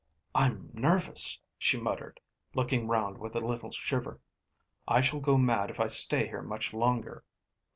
[0.33, 2.19] "I'm nervous," she muttered,
[2.55, 4.19] looking round with a little shiver.
[4.87, 7.23] "I shall go mad if I stay here much longer."